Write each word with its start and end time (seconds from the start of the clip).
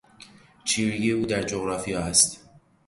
چیرگی 0.63 1.11
او 1.11 1.25
در 1.25 1.43
جغرافیا 1.43 1.99
است. 1.99 2.49